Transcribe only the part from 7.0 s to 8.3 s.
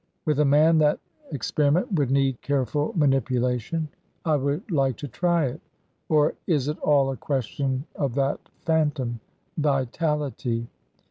a question of